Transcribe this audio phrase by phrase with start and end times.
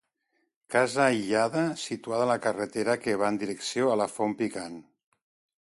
[0.75, 4.81] Casa aïllada, situada a la carretera que va en direcció a la Font Picant.